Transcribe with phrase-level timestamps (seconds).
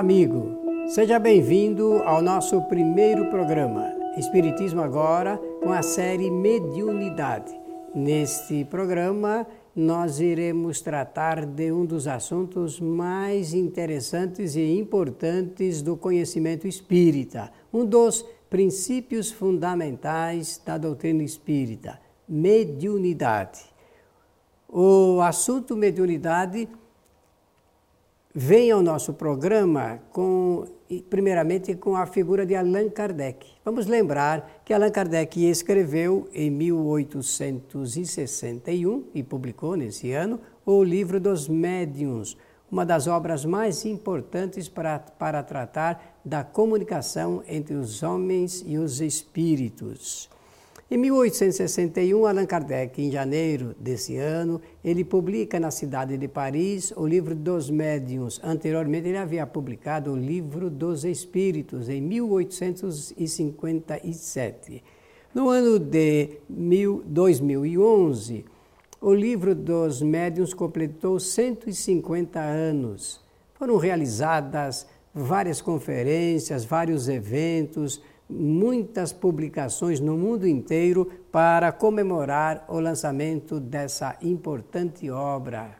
[0.00, 0.58] amigo.
[0.88, 7.52] Seja bem-vindo ao nosso primeiro programa, Espiritismo Agora, com a série Mediunidade.
[7.94, 16.66] Neste programa, nós iremos tratar de um dos assuntos mais interessantes e importantes do conhecimento
[16.66, 23.60] espírita, um dos princípios fundamentais da doutrina espírita, mediunidade.
[24.66, 26.66] O assunto mediunidade
[28.34, 30.64] vem ao nosso programa com,
[31.08, 33.44] primeiramente com a figura de Allan Kardec.
[33.64, 41.48] Vamos lembrar que Allan Kardec escreveu em 1861 e publicou nesse ano o livro dos
[41.48, 42.36] Médiuns,
[42.70, 49.00] uma das obras mais importantes para, para tratar da comunicação entre os homens e os
[49.00, 50.30] espíritos.
[50.92, 57.06] Em 1861, Allan Kardec, em janeiro desse ano, ele publica na cidade de Paris o
[57.06, 58.40] livro dos médiuns.
[58.42, 64.82] Anteriormente, ele havia publicado o livro dos espíritos, em 1857.
[65.32, 68.44] No ano de 2011,
[69.00, 73.20] o livro dos médiuns completou 150 anos.
[73.54, 83.58] Foram realizadas várias conferências, vários eventos, muitas publicações no mundo inteiro para comemorar o lançamento
[83.58, 85.76] dessa importante obra.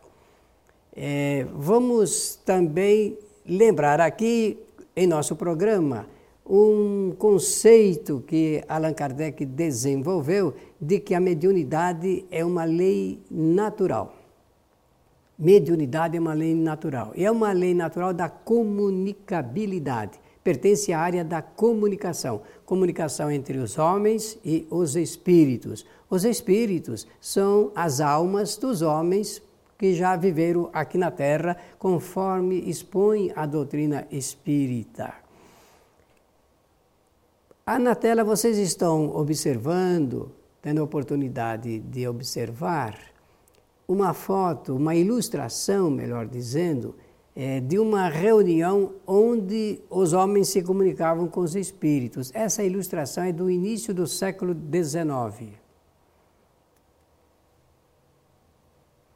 [0.94, 4.58] É, vamos também lembrar aqui
[4.94, 6.06] em nosso programa
[6.44, 14.16] um conceito que Allan Kardec desenvolveu de que a mediunidade é uma lei natural.
[15.38, 17.12] Mediunidade é uma lei natural.
[17.14, 23.78] E é uma lei natural da comunicabilidade pertence à área da comunicação comunicação entre os
[23.78, 25.84] homens e os espíritos.
[26.08, 29.42] Os espíritos são as almas dos homens
[29.76, 35.12] que já viveram aqui na Terra, conforme expõe a doutrina espírita.
[37.66, 40.30] Ah, na tela vocês estão observando,
[40.62, 42.96] tendo a oportunidade de observar,
[43.88, 46.94] uma foto, uma ilustração, melhor dizendo,
[47.42, 52.30] é, de uma reunião onde os homens se comunicavam com os espíritos.
[52.34, 55.54] Essa ilustração é do início do século XIX.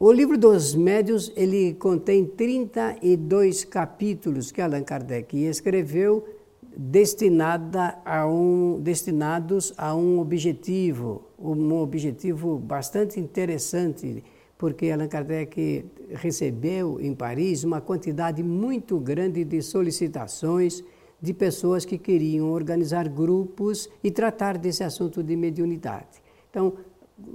[0.00, 6.26] O livro dos Médios ele contém 32 capítulos que Allan Kardec escreveu
[6.74, 14.24] destinada a um, destinados a um objetivo, um objetivo bastante interessante
[14.56, 20.82] porque Allan Kardec recebeu em Paris uma quantidade muito grande de solicitações
[21.20, 26.22] de pessoas que queriam organizar grupos e tratar desse assunto de mediunidade.
[26.50, 26.74] Então,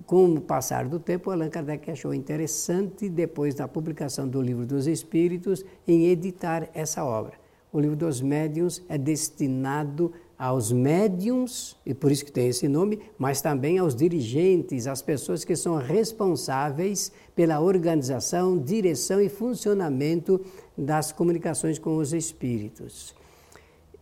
[0.06, 4.88] com o passar do tempo, Allan Kardec achou interessante, depois da publicação do Livro dos
[4.88, 7.34] Espíritos, em editar essa obra.
[7.72, 13.02] O Livro dos Médiuns é destinado aos médiums, e por isso que tem esse nome,
[13.18, 20.40] mas também aos dirigentes, às pessoas que são responsáveis pela organização, direção e funcionamento
[20.78, 23.14] das comunicações com os espíritos.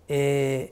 [0.07, 0.69] É,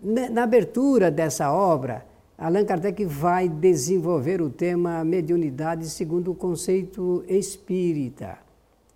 [0.00, 2.06] na abertura dessa obra,
[2.38, 8.38] Allan Kardec vai desenvolver o tema mediunidade segundo o conceito espírita.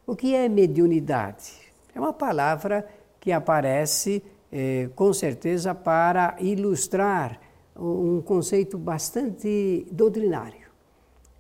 [0.07, 1.53] O que é mediunidade?
[1.93, 2.87] É uma palavra
[3.19, 7.41] que aparece é, com certeza, para ilustrar
[7.77, 10.69] um conceito bastante doutrinário.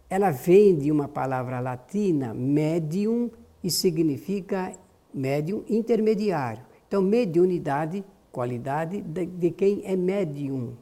[0.08, 3.30] Ela vem de uma palavra latina, medium,
[3.62, 4.72] e significa
[5.12, 6.62] médium intermediário.
[6.86, 10.74] Então, mediunidade, qualidade de, de quem é médium,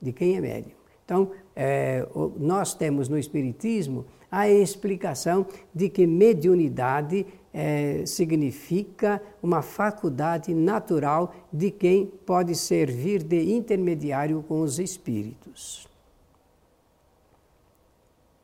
[0.00, 0.74] de quem é médium.
[1.04, 2.06] Então, é,
[2.38, 11.70] nós temos no Espiritismo a explicação de que mediunidade é, significa uma faculdade natural de
[11.70, 15.86] quem pode servir de intermediário com os espíritos.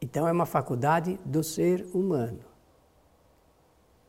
[0.00, 2.38] Então, é uma faculdade do ser humano.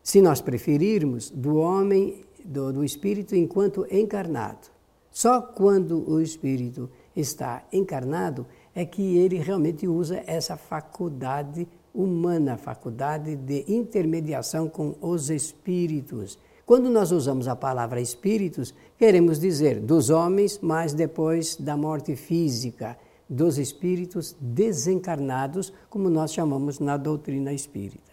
[0.03, 4.69] Se nós preferirmos, do homem, do, do espírito enquanto encarnado.
[5.11, 13.35] Só quando o espírito está encarnado é que ele realmente usa essa faculdade humana, faculdade
[13.35, 16.37] de intermediação com os espíritos.
[16.65, 22.97] Quando nós usamos a palavra espíritos, queremos dizer dos homens, mas depois da morte física,
[23.29, 28.11] dos espíritos desencarnados, como nós chamamos na doutrina espírita.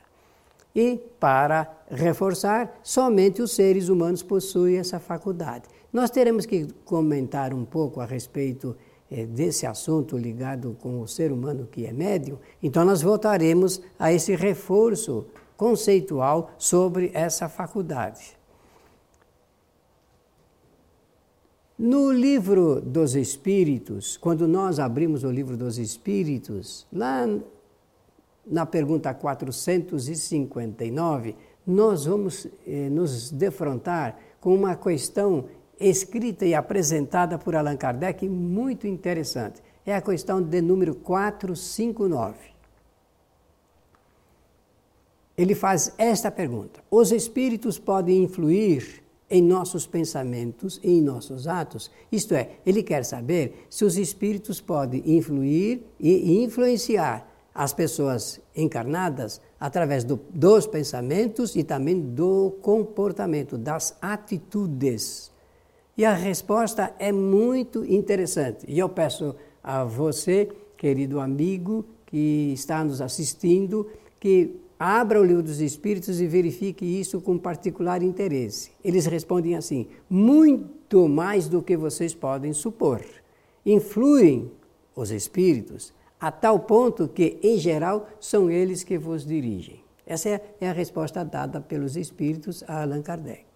[0.75, 5.65] E, para reforçar, somente os seres humanos possuem essa faculdade.
[5.93, 8.77] Nós teremos que comentar um pouco a respeito
[9.11, 14.37] desse assunto ligado com o ser humano que é médium, então nós voltaremos a esse
[14.37, 15.27] reforço
[15.57, 18.39] conceitual sobre essa faculdade.
[21.79, 27.25] No livro dos Espíritos, quando nós abrimos o livro dos Espíritos, lá
[28.45, 35.45] na pergunta 459, nós vamos eh, nos defrontar com uma questão
[35.79, 39.63] escrita e apresentada por Allan Kardec muito interessante.
[39.87, 42.37] É a questão de número 459.
[45.37, 51.91] Ele faz esta pergunta: Os espíritos podem influir em nossos pensamentos e em nossos atos?
[52.11, 59.41] Isto é, ele quer saber se os espíritos podem influir e influenciar as pessoas encarnadas
[59.59, 65.33] através do, dos pensamentos e também do comportamento, das atitudes.
[65.99, 68.65] E a resposta é muito interessante.
[68.69, 73.85] E eu peço a você, querido amigo que está nos assistindo,
[74.21, 78.71] que abra o livro dos Espíritos e verifique isso com particular interesse.
[78.85, 83.05] Eles respondem assim: muito mais do que vocês podem supor.
[83.67, 84.53] Influem
[84.95, 89.83] os Espíritos a tal ponto que, em geral, são eles que vos dirigem.
[90.07, 93.48] Essa é, a resposta dada pelos Espíritos a Allan Kardec.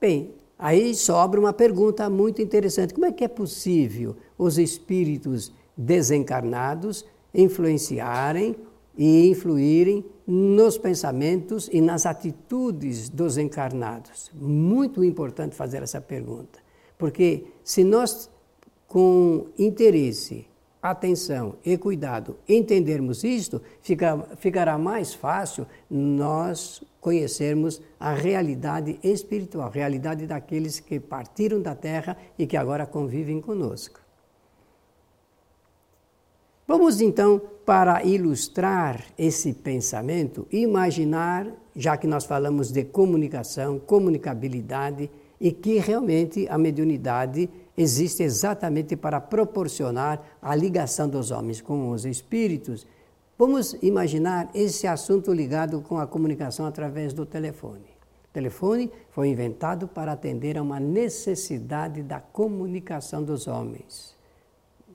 [0.00, 7.04] Bem, aí sobra uma pergunta muito interessante: como é que é possível os espíritos desencarnados
[7.34, 8.56] influenciarem
[8.96, 14.30] e influírem nos pensamentos e nas atitudes dos encarnados?
[14.34, 16.60] Muito importante fazer essa pergunta,
[16.96, 18.30] porque se nós,
[18.88, 20.46] com interesse,
[20.82, 29.70] atenção e cuidado entendermos isto, fica, ficará mais fácil nós conhecermos a realidade espiritual, a
[29.70, 34.00] realidade daqueles que partiram da terra e que agora convivem conosco.
[36.66, 45.10] Vamos então, para ilustrar esse pensamento, imaginar, já que nós falamos de comunicação, comunicabilidade,
[45.40, 47.48] e que realmente a mediunidade
[47.80, 52.86] existe exatamente para proporcionar a ligação dos homens com os espíritos.
[53.38, 57.88] Vamos imaginar esse assunto ligado com a comunicação através do telefone.
[58.30, 64.14] O telefone foi inventado para atender a uma necessidade da comunicação dos homens.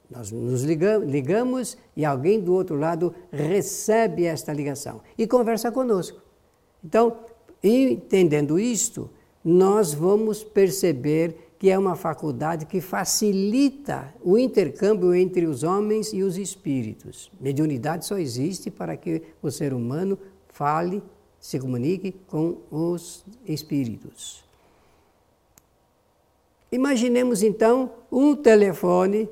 [0.09, 6.21] Nós nos ligamos, ligamos e alguém do outro lado recebe esta ligação e conversa conosco.
[6.83, 7.17] Então,
[7.63, 9.09] entendendo isto,
[9.43, 16.21] nós vamos perceber que é uma faculdade que facilita o intercâmbio entre os homens e
[16.21, 17.31] os espíritos.
[17.41, 20.15] Mediunidade só existe para que o ser humano
[20.49, 21.01] fale,
[21.39, 24.45] se comunique com os espíritos.
[26.71, 29.27] Imaginemos então um telefone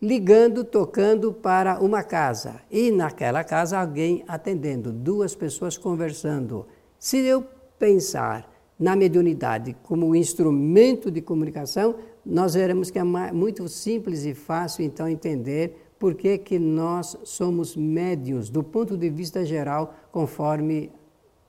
[0.00, 6.66] ligando, tocando para uma casa e naquela casa alguém atendendo, duas pessoas conversando.
[6.98, 7.44] Se eu
[7.78, 14.84] pensar na mediunidade como instrumento de comunicação, nós veremos que é muito simples e fácil
[14.84, 20.90] então entender por que, que nós somos médios do ponto de vista geral, conforme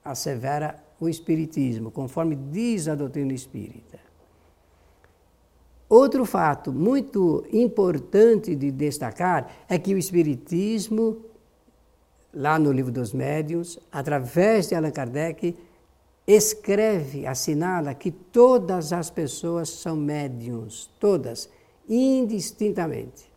[0.03, 3.99] assevera o Espiritismo, conforme diz a doutrina espírita.
[5.89, 11.25] Outro fato muito importante de destacar é que o Espiritismo,
[12.33, 15.55] lá no Livro dos Médiuns, através de Allan Kardec,
[16.27, 21.49] escreve, assinala que todas as pessoas são médiums, todas,
[21.87, 23.31] indistintamente.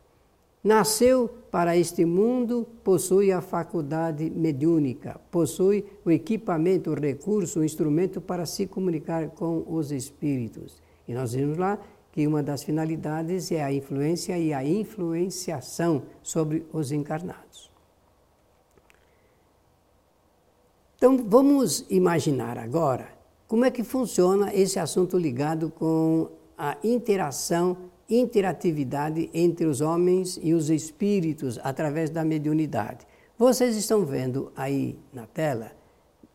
[0.63, 8.21] Nasceu para este mundo, possui a faculdade mediúnica, possui o equipamento, o recurso, o instrumento
[8.21, 10.83] para se comunicar com os espíritos.
[11.09, 11.79] E nós vimos lá
[12.13, 17.70] que uma das finalidades é a influência e a influenciação sobre os encarnados.
[21.01, 23.09] Então vamos imaginar agora
[23.49, 26.29] como é que funciona esse assunto ligado com
[26.59, 27.75] a interação,
[28.07, 33.07] interatividade entre os homens e os espíritos através da mediunidade.
[33.39, 35.73] Vocês estão vendo aí na tela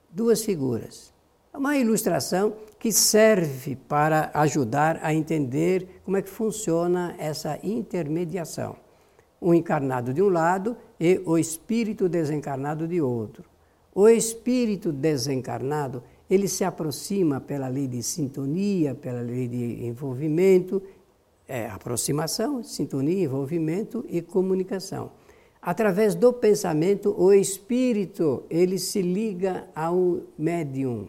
[0.10, 1.14] duas figuras.
[1.54, 8.78] Uma ilustração que serve para ajudar a entender como é que funciona essa intermediação.
[9.40, 13.54] O encarnado de um lado e o espírito desencarnado de outro.
[13.98, 20.84] O espírito desencarnado, ele se aproxima pela lei de sintonia, pela lei de envolvimento,
[21.48, 25.14] é, aproximação, sintonia, envolvimento e comunicação.
[25.62, 31.08] Através do pensamento, o espírito, ele se liga ao médium.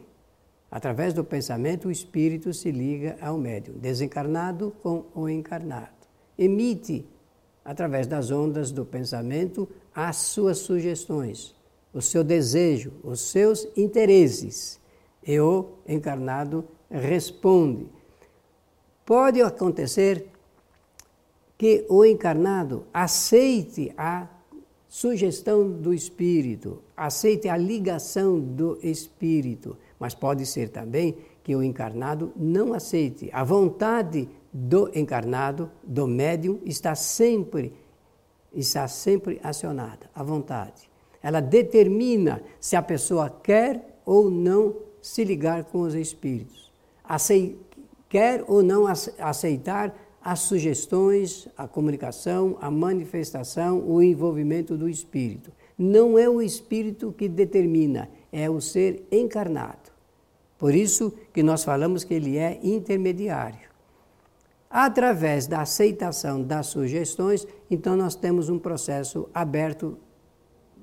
[0.70, 5.90] Através do pensamento, o espírito se liga ao médium, desencarnado com o encarnado.
[6.38, 7.04] Emite,
[7.64, 11.56] através das ondas do pensamento, as suas sugestões
[11.96, 14.78] o seu desejo, os seus interesses.
[15.26, 17.86] E o encarnado responde.
[19.04, 20.28] Pode acontecer
[21.56, 24.28] que o encarnado aceite a
[24.86, 32.30] sugestão do espírito, aceite a ligação do espírito, mas pode ser também que o encarnado
[32.36, 33.30] não aceite.
[33.32, 37.72] A vontade do encarnado, do médium, está sempre
[38.52, 40.88] está sempre acionada, a vontade.
[41.26, 46.70] Ela determina se a pessoa quer ou não se ligar com os espíritos.
[47.02, 47.58] Acei,
[48.08, 49.92] quer ou não aceitar
[50.22, 55.50] as sugestões, a comunicação, a manifestação, o envolvimento do espírito.
[55.76, 59.90] Não é o espírito que determina, é o ser encarnado.
[60.56, 63.66] Por isso que nós falamos que ele é intermediário.
[64.70, 69.98] Através da aceitação das sugestões, então nós temos um processo aberto,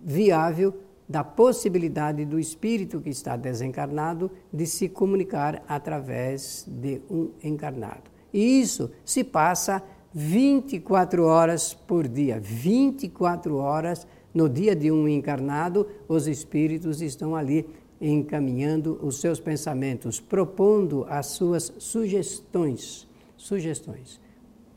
[0.04, 0.74] viável,
[1.08, 8.10] da possibilidade do espírito que está desencarnado de se comunicar através de um encarnado.
[8.34, 9.84] E isso se passa
[10.14, 12.40] 24 horas por dia.
[12.40, 17.68] 24 horas no dia de um encarnado, os espíritos estão ali
[18.02, 23.08] encaminhando os seus pensamentos, propondo as suas sugestões.
[23.38, 24.20] Sugestões.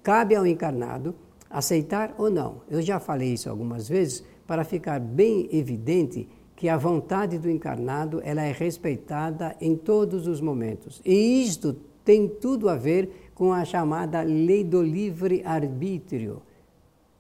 [0.02, 1.14] Cabe ao encarnado
[1.48, 2.60] aceitar ou não.
[2.68, 8.20] Eu já falei isso algumas vezes para ficar bem evidente que a vontade do encarnado
[8.24, 11.02] ela é respeitada em todos os momentos.
[11.04, 16.40] E isto tem tudo a ver com a chamada lei do livre arbítrio.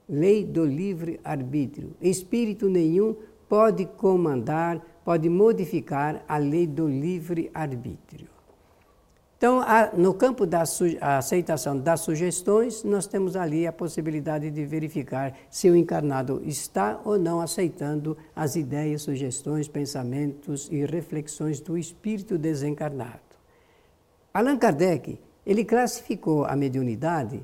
[0.08, 1.90] Lei do livre arbítrio.
[2.00, 3.14] Espírito nenhum
[3.48, 8.35] pode comandar, pode modificar a lei do livre arbítrio.
[9.38, 9.62] Então,
[9.94, 10.64] no campo da
[11.00, 17.18] aceitação das sugestões, nós temos ali a possibilidade de verificar se o encarnado está ou
[17.18, 23.20] não aceitando as ideias, sugestões, pensamentos e reflexões do espírito desencarnado.
[24.32, 27.42] Allan Kardec ele classificou a mediunidade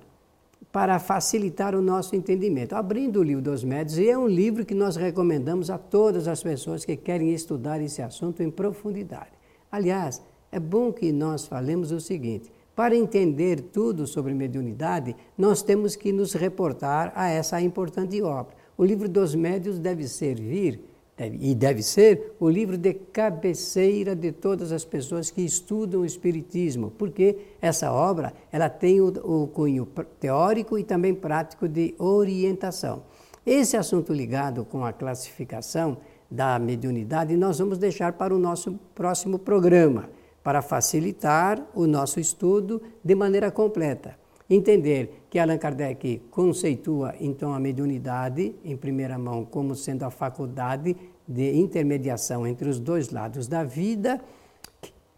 [0.72, 4.74] para facilitar o nosso entendimento, abrindo o livro dos médios, e é um livro que
[4.74, 9.30] nós recomendamos a todas as pessoas que querem estudar esse assunto em profundidade.
[9.70, 10.22] Aliás,
[10.52, 16.12] é bom que nós falemos o seguinte: para entender tudo sobre mediunidade, nós temos que
[16.12, 18.54] nos reportar a essa importante obra.
[18.76, 20.80] O livro dos médios deve servir
[21.18, 26.90] e deve ser o livro de cabeceira de todas as pessoas que estudam o Espiritismo,
[26.90, 29.86] porque essa obra ela tem o, o cunho
[30.18, 33.02] teórico e também prático de orientação.
[33.44, 35.98] Esse assunto ligado com a classificação
[36.30, 40.08] da mediunidade nós vamos deixar para o nosso próximo programa,
[40.42, 44.16] para facilitar o nosso estudo de maneira completa.
[44.50, 50.96] Entender que Allan Kardec conceitua então a mediunidade, em primeira mão, como sendo a faculdade
[51.26, 54.20] de intermediação entre os dois lados da vida,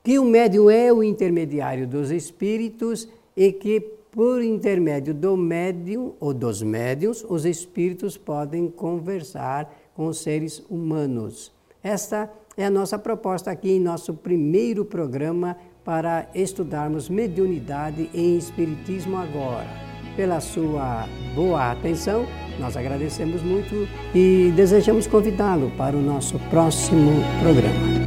[0.04, 6.32] que o médium é o intermediário dos espíritos e que, por intermédio do médium ou
[6.32, 11.50] dos médiums, os espíritos podem conversar com os seres humanos.
[11.82, 19.16] Esta é a nossa proposta aqui em nosso primeiro programa para estudarmos mediunidade em Espiritismo
[19.16, 19.68] agora.
[20.16, 22.24] Pela sua boa atenção,
[22.58, 28.03] nós agradecemos muito e desejamos convidá-lo para o nosso próximo programa.